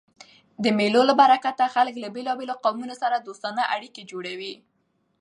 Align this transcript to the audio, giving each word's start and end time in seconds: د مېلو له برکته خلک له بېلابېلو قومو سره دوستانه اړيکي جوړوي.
د 0.63 0.65
مېلو 0.77 1.01
له 1.09 1.13
برکته 1.21 1.65
خلک 1.75 1.95
له 2.03 2.09
بېلابېلو 2.15 2.55
قومو 2.63 2.95
سره 3.01 3.17
دوستانه 3.27 3.61
اړيکي 3.75 4.03
جوړوي. 4.11 4.53